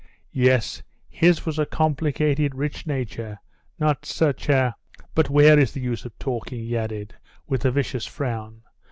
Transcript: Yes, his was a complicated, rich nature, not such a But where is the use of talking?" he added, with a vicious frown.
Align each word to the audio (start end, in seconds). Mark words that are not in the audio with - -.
Yes, 0.33 0.81
his 1.09 1.45
was 1.45 1.59
a 1.59 1.65
complicated, 1.67 2.55
rich 2.55 2.87
nature, 2.87 3.37
not 3.77 4.03
such 4.03 4.49
a 4.49 4.75
But 5.13 5.29
where 5.29 5.59
is 5.59 5.73
the 5.73 5.79
use 5.79 6.05
of 6.05 6.17
talking?" 6.17 6.59
he 6.61 6.75
added, 6.75 7.13
with 7.45 7.65
a 7.65 7.71
vicious 7.71 8.07
frown. 8.07 8.63